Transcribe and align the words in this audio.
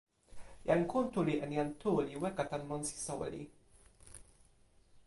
jan 0.69 0.79
Kuntuli 0.93 1.35
en 1.47 1.53
jan 1.57 1.69
Tu 1.83 1.93
li 2.07 2.15
weka 2.23 2.43
tan 2.51 2.63
monsi 2.69 2.95
soweli. 3.05 3.43